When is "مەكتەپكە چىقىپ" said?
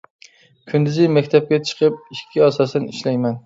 1.19-2.03